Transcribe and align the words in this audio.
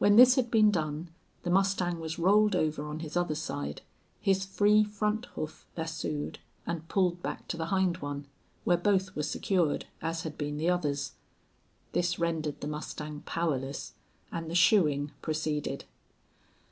When 0.00 0.16
this 0.16 0.34
had 0.34 0.50
been 0.50 0.72
done 0.72 1.10
the 1.44 1.48
mustang 1.50 2.00
was 2.00 2.18
rolled 2.18 2.56
over 2.56 2.84
on 2.84 2.98
his 2.98 3.16
other 3.16 3.36
side, 3.36 3.82
his 4.20 4.44
free 4.44 4.82
front 4.82 5.26
hoof 5.36 5.64
lassoed 5.76 6.40
and 6.66 6.88
pulled 6.88 7.22
back 7.22 7.46
to 7.46 7.56
the 7.56 7.66
hind 7.66 7.98
one, 7.98 8.26
where 8.64 8.76
both 8.76 9.14
were 9.14 9.22
secured, 9.22 9.86
as 10.02 10.22
had 10.24 10.36
been 10.36 10.56
the 10.56 10.70
others. 10.70 11.12
This 11.92 12.18
rendered 12.18 12.62
the 12.62 12.66
mustang 12.66 13.22
powerless, 13.26 13.92
and 14.32 14.50
the 14.50 14.56
shoeing 14.56 15.12
proceeded. 15.22 15.84